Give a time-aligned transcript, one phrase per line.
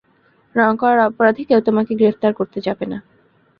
[0.55, 2.97] রং করার অপরাধে কেউ তোমাকে গ্রেফতার করতে যাবে না।